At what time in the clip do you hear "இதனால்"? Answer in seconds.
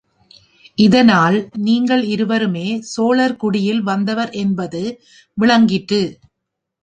0.77-1.35